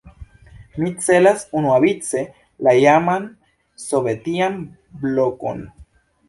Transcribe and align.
Mi 0.83 0.87
celas 1.07 1.43
unuavice 1.59 2.23
la 2.69 2.73
iaman 2.79 3.27
sovetian 3.85 4.57
"blokon". 5.05 5.63